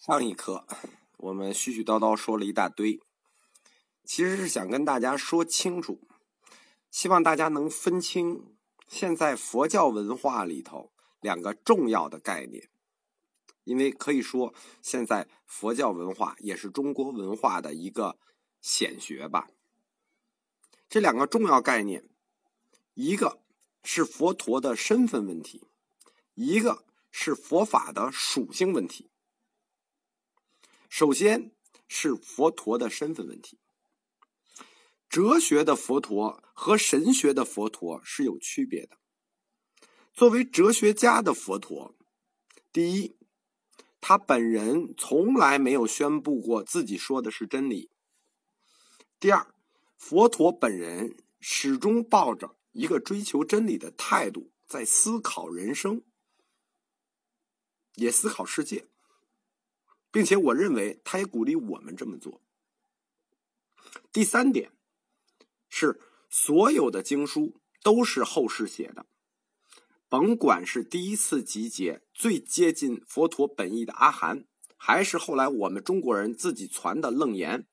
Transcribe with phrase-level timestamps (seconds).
[0.00, 0.66] 上一课
[1.18, 3.02] 我们絮絮叨叨说了一大堆，
[4.02, 6.08] 其实是想跟大家说清楚，
[6.90, 8.56] 希望大家能分清
[8.88, 10.90] 现在佛教文化里头
[11.20, 12.70] 两个重要的概念，
[13.64, 18.18] 因为可以说现在佛教文化也是中国文化的一个
[18.62, 19.50] 显学吧。
[20.88, 22.08] 这两个重要概念，
[22.94, 23.42] 一个
[23.84, 25.68] 是佛陀的身份问题，
[26.32, 29.09] 一个是佛法的属性问题。
[30.90, 31.52] 首先
[31.86, 33.60] 是佛陀的身份问题。
[35.08, 38.98] 哲学的佛陀和神学的佛陀是有区别的。
[40.12, 41.96] 作为哲学家的佛陀，
[42.72, 43.16] 第一，
[44.00, 47.88] 他本人从来没有宣布过自己说的是真理；
[49.20, 49.54] 第二，
[49.96, 56.02] 佛陀本人始终抱着一个追求真理的态度，在思考人生，
[57.94, 58.88] 也思考世界。
[60.10, 62.40] 并且我认为，他也鼓励我们这么做。
[64.12, 64.72] 第三点
[65.68, 69.06] 是，所有的经书都是后世写的，
[70.08, 74.44] 甭管是第一次集结最接近佛陀本意的阿含，
[74.76, 77.66] 还是后来我们中国人自己传的楞严。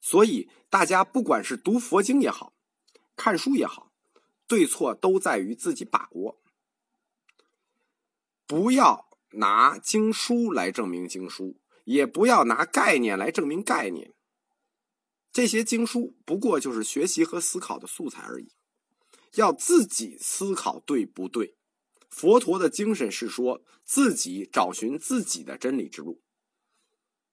[0.00, 2.52] 所以，大家不管是读佛经也好，
[3.16, 3.90] 看书也好，
[4.46, 6.42] 对错都在于自己把握，
[8.46, 9.13] 不要。
[9.36, 14.12] 拿经书来证明经书，也不要拿概念来证明概念。
[15.32, 18.52] 这些经书不过就是学习和思考的素材而已，
[19.34, 21.56] 要自己思考对不对？
[22.08, 26.22] 佛陀的精神是说自己找寻自己的真理之路，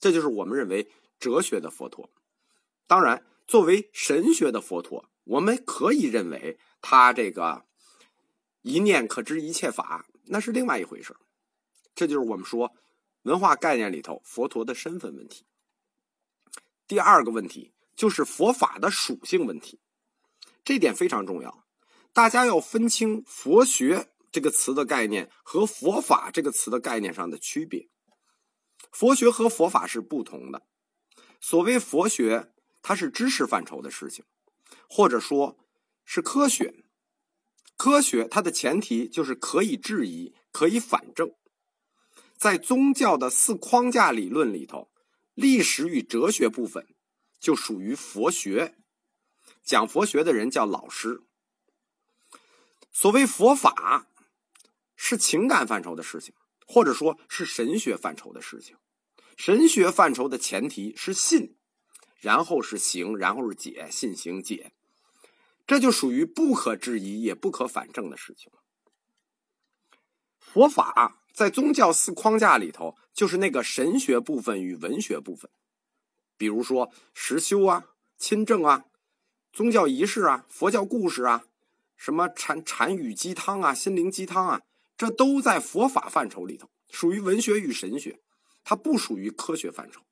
[0.00, 2.10] 这就是我们认为哲学的佛陀。
[2.88, 7.64] 当然，作为神学的佛陀，我们可以认为他这个
[8.62, 11.14] 一念可知一切法，那是另外一回事。
[11.94, 12.74] 这就是我们说
[13.22, 15.46] 文化概念里头佛陀的身份问题。
[16.86, 19.80] 第二个问题就是佛法的属性问题，
[20.64, 21.64] 这点非常重要。
[22.12, 27.88] 大家要分清“佛学”这个词的概念和“佛法”这个词的概念上的区别。
[28.92, 30.66] 佛学和佛法是不同的。
[31.40, 32.52] 所谓佛学，
[32.82, 34.24] 它是知识范畴的事情，
[34.88, 35.58] 或者说
[36.04, 36.84] 是科学。
[37.76, 41.34] 科学它的前提就是可以质疑，可以反证。
[42.36, 44.90] 在宗教的四框架理论里头，
[45.34, 46.86] 历史与哲学部分
[47.38, 48.76] 就属于佛学，
[49.62, 51.22] 讲佛学的人叫老师。
[52.92, 54.08] 所谓佛法，
[54.94, 56.34] 是情感范畴的事情，
[56.66, 58.76] 或者说是神学范畴的事情。
[59.36, 61.56] 神学范畴的前提是信，
[62.20, 64.72] 然后是行，然后是解，信行解，
[65.66, 68.52] 这就属于不可质疑也不可反证的事情。
[70.38, 71.22] 佛法。
[71.34, 75.50] 在宗教四框架里头，就是那个神学部分与文学部分，
[76.38, 77.86] 比如说实修啊、
[78.16, 78.84] 亲政啊、
[79.52, 81.44] 宗教仪式啊、佛教故事啊、
[81.96, 84.62] 什么禅禅语鸡汤啊、心灵鸡汤啊，
[84.96, 88.20] 这都在佛法范畴里头，属于文学与神学，
[88.62, 90.02] 它不属于科学范畴。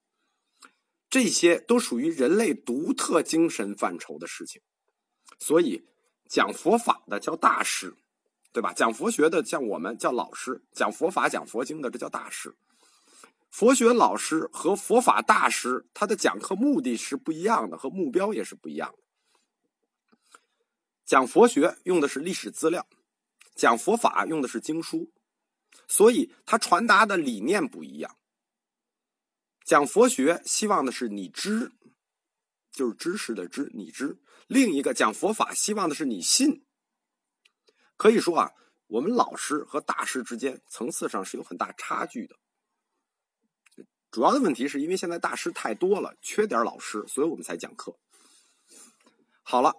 [1.08, 4.60] 这些都属于人类独特精神范畴的事情，
[5.38, 5.86] 所以
[6.26, 7.94] 讲佛法的叫大师。
[8.52, 8.72] 对吧？
[8.74, 12.54] 讲佛学的像我们叫老师，讲佛法、讲佛经的这叫大师。
[13.50, 18.98] 佛学老师和佛法大师，他的讲课目的是不一样的，和目标也是不一样的。
[21.04, 22.86] 讲佛学用的是历史资料，
[23.54, 25.10] 讲佛法用的是经书，
[25.88, 28.16] 所以他传达的理念不一样。
[29.64, 31.72] 讲佛学希望的是你知，
[32.70, 36.64] 就是知识的知，你知；另一个讲佛法希望的是你信。
[38.02, 38.50] 可以说啊，
[38.88, 42.34] 我们老师和大师之间层次上是有很大差距的。
[44.10, 47.96] 主要的问题是因为现在大师太多了，缺点老师，所以我们才讲课。
[49.44, 49.76] 好了，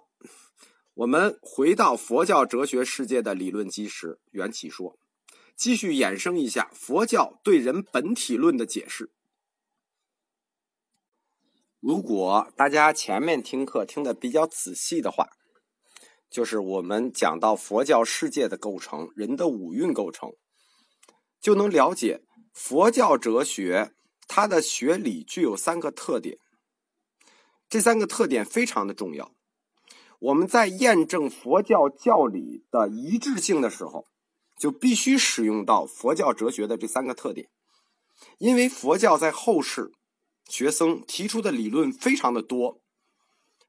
[0.94, 4.98] 我们回到佛教哲学世界的理论基石缘起说，
[5.54, 9.10] 继续衍生一下佛教对人本体论的解释。
[11.78, 15.28] 如果大家前面听课听的比较仔细的话。
[16.34, 20.32] 就是我们讲到佛教世界的构成，人的五蕴构成，
[21.40, 23.92] 就能了解佛教哲学
[24.26, 26.40] 它的学理具有三个特点。
[27.68, 29.30] 这三个特点非常的重要。
[30.18, 34.08] 我们在验证佛教教理的一致性的时候，
[34.58, 37.48] 就必须使用到佛教哲学的这三个特点。
[38.38, 39.92] 因为佛教在后世
[40.48, 42.80] 学僧提出的理论非常的多，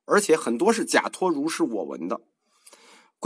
[0.06, 2.22] 而且很多是假托如是我闻的。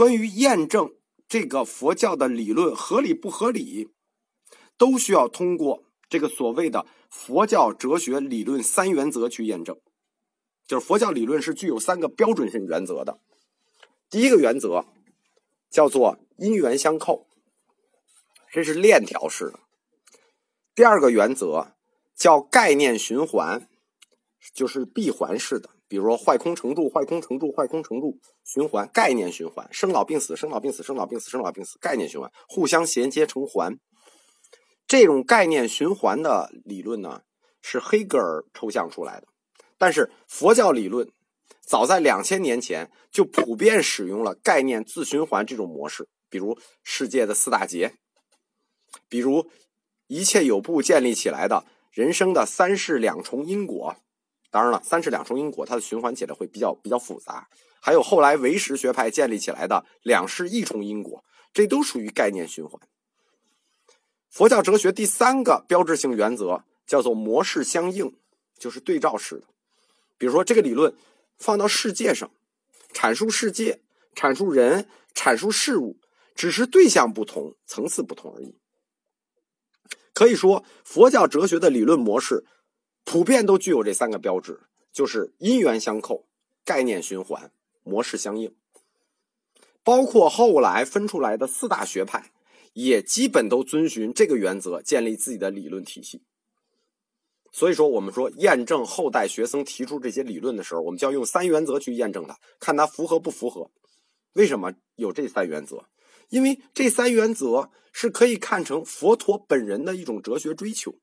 [0.00, 0.94] 关于验证
[1.28, 3.90] 这个佛教的理论合理不合理，
[4.78, 9.78] 都需要通过这个所谓的佛教哲学理论三原则去验证。
[10.66, 13.20] 就是佛教理论是具有三个标准性原则的。
[14.08, 14.86] 第一个原则
[15.68, 17.26] 叫做因缘相扣，
[18.50, 19.60] 这是链条式的。
[20.74, 21.74] 第二个原则
[22.16, 23.68] 叫概念循环，
[24.54, 25.68] 就是闭环式的。
[25.90, 33.76] 比如说坏空成住，坏空成住，坏空成住，循环概念循环，生老病死，生老病死，生老病死，生老病死，概念循环，互相衔接成环。
[34.86, 37.22] 这种概念循环的理论呢，
[37.60, 39.26] 是黑格尔抽象出来的。
[39.78, 41.10] 但是佛教理论
[41.60, 47.94] 早在两千年前就普遍使用了概念自循环这种模式，比如世界的四大劫，
[49.08, 49.50] 比如
[50.06, 53.96] 一切有部建立起来的人生的三世两重因果。
[54.50, 57.48] 当然了，三世两重因果它的循环起来会比较比较复杂。
[57.80, 62.80] 还有后来唯识学派建立起来的两世一重因果，这都属于概念循环。
[64.28, 68.16] 佛教哲学第三个标志性原则叫做模式相应，
[68.58, 69.46] 就是对照式的。
[70.18, 70.94] 比如说，这个理论
[71.38, 72.30] 放到世界上，
[72.92, 73.80] 阐述世界、
[74.14, 75.98] 阐述人、阐述事物，
[76.34, 78.58] 只是对象不同、层次不同而已。
[80.12, 82.44] 可以说，佛教哲学的理论模式
[83.04, 84.60] 普遍都具有这三个标志，
[84.92, 86.26] 就是因缘相扣、
[86.64, 87.52] 概念循环、
[87.82, 88.54] 模式相应。
[89.82, 92.30] 包括后来分出来的四大学派，
[92.74, 96.22] 也基本都遵循这个原则建立自己的理论体系。
[97.50, 103.70] 所以说，我们说验证后代学生提出这些理论的时候，我们就要用三原则去验证它，看它符合不符合。
[104.34, 105.86] 为什么有这三原则？
[106.28, 110.94] 因为这三原则是可以看成佛陀本人的一种哲学追求。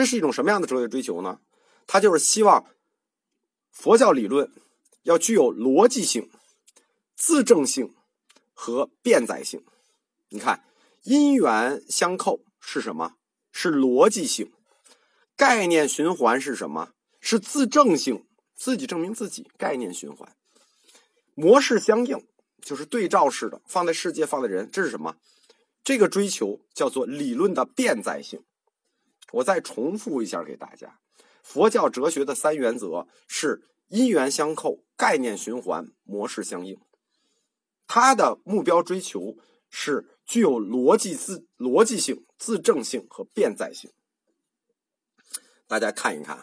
[0.00, 1.40] 这是一种什么样的哲学追求呢？
[1.86, 2.64] 他就是希望
[3.70, 4.50] 佛教理论
[5.02, 6.30] 要具有逻辑性、
[7.14, 7.94] 自证性
[8.54, 9.62] 和变载性。
[10.30, 10.64] 你看，
[11.02, 13.16] 因缘相扣是什么？
[13.52, 14.50] 是逻辑性，
[15.36, 16.92] 概念循环是什么？
[17.20, 18.24] 是自证性，
[18.54, 19.50] 自己证明自己。
[19.58, 20.34] 概念循环，
[21.34, 22.26] 模式相应，
[22.62, 25.16] 就是对照式的，放在世界，放在人，这是什么？
[25.84, 28.42] 这个追求叫做理论的变载性。
[29.32, 30.98] 我再重复一下给大家：
[31.42, 36.78] 佛教哲学的三原则是因缘相扣、概念循环、模式相应。
[37.86, 39.36] 它的目标追求
[39.68, 40.06] 是。
[40.30, 43.90] 具有逻辑自逻辑性、自证性和变在性。
[45.66, 46.38] 大家看一看，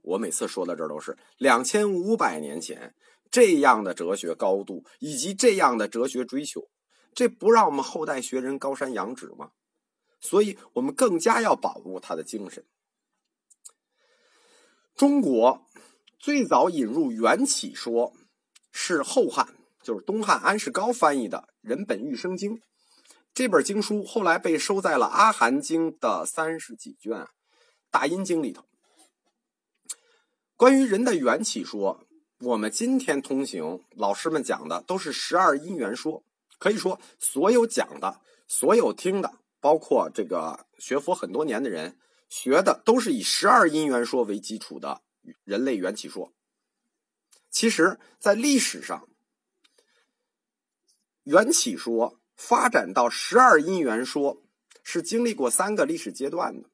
[0.00, 2.94] 我每次说到这儿都是两千五百年前
[3.30, 6.70] 这样的哲学高度以及这样的哲学追求，
[7.12, 9.50] 这不让我们后代学人高山仰止吗？
[10.20, 12.64] 所以我们更加要保护他的精神。
[14.94, 15.66] 中国
[16.18, 18.12] 最早引入缘起说
[18.72, 22.56] 是后汉，就是东汉安世高翻译的《人本欲生经》。
[23.34, 27.12] 这本经书后来被收在了《阿含经》的三十几卷
[27.90, 28.64] 《大阴经》里头。
[30.56, 32.06] 关于人的缘起说，
[32.40, 36.24] 我们今天通行老师们讲的都是十二因缘说。
[36.58, 41.98] 可以说，所有讲的、所有听的，包括这个学佛很多年的人
[42.28, 45.02] 学的，都是以十二因缘说为基础的
[45.44, 46.32] 人类缘起说。
[47.50, 49.08] 其实，在历史上，
[51.24, 52.20] 缘起说。
[52.38, 54.42] 发展到十二因缘说，
[54.82, 56.68] 是经历过三个历史阶段的。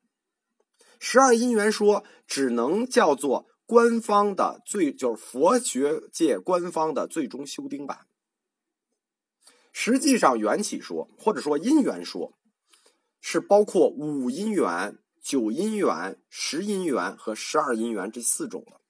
[0.99, 8.09] 十二因缘说只能叫做官方的最，就是佛学界官方的最终修订版。
[9.73, 12.37] 实际上，缘起说或者说因缘说，
[13.23, 18.81] 是包括五因缘、九因缘、十因缘和十二因缘这四种的。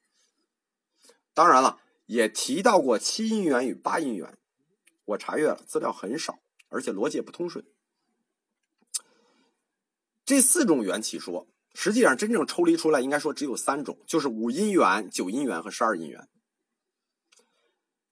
[1.32, 4.36] 当然了，也提到过七因缘与八因缘。
[5.04, 6.40] 我查阅了，资料很少。
[6.74, 7.66] 而且逻辑也不通顺。
[10.24, 16.26] 这四种缘起说，实际上真正抽离出来，应该说只有三种，就是五因缘、九因缘和十二因缘。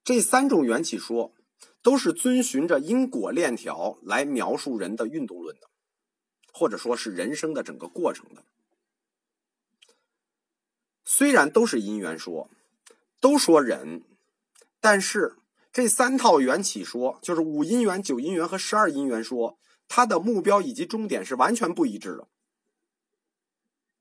[0.05, 1.33] 这三种缘起说，
[1.81, 5.70] 都是遵循着因果链条来描述人的运动论的，
[6.52, 8.45] 或者说是人生的整个过程的。
[11.04, 12.50] 虽然都是因缘说，
[13.21, 14.04] 都说人，
[14.80, 15.37] 但是。
[15.73, 22.26] 这三套缘起说，就是五因缘、九因缘和十二因缘说，它的目标以及终点是完全不一致的，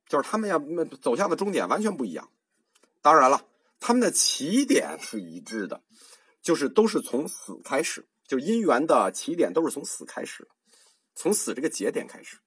[0.08, 0.58] 就是他们要
[1.00, 2.32] 走向的终点完全不一样。
[3.04, 3.46] 当然了，
[3.80, 5.84] 他们的起点是一致的，
[6.42, 10.48] 就是都是从死开始，就因缘的起点都是从死开始，
[11.20, 12.40] 从死这个节点开始。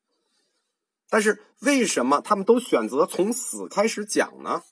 [1.11, 4.62] 但是为什么他们都选择从死开始讲呢？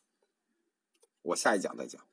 [1.21, 2.10] 我下一讲再讲。